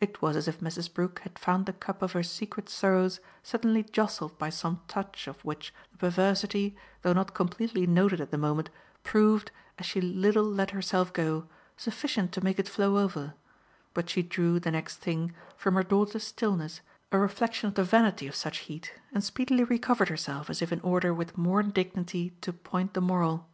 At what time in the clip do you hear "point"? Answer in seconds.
22.52-22.92